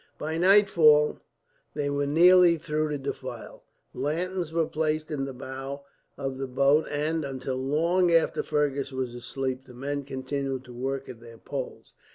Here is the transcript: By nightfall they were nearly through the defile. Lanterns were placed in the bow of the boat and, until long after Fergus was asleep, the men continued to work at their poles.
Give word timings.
By 0.17 0.39
nightfall 0.39 1.19
they 1.75 1.87
were 1.91 2.07
nearly 2.07 2.57
through 2.57 2.89
the 2.89 2.97
defile. 2.97 3.63
Lanterns 3.93 4.51
were 4.51 4.65
placed 4.65 5.11
in 5.11 5.25
the 5.25 5.31
bow 5.33 5.83
of 6.17 6.39
the 6.39 6.47
boat 6.47 6.87
and, 6.89 7.23
until 7.23 7.57
long 7.57 8.11
after 8.11 8.41
Fergus 8.41 8.91
was 8.91 9.13
asleep, 9.13 9.65
the 9.65 9.75
men 9.75 10.01
continued 10.03 10.63
to 10.63 10.73
work 10.73 11.07
at 11.07 11.19
their 11.19 11.37
poles. 11.37 11.93